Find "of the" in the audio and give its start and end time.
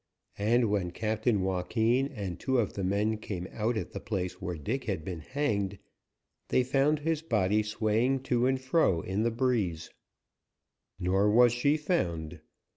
2.57-2.83